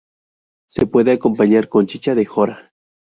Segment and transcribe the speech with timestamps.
[0.67, 2.73] Se puede acompañar con chicha de jora.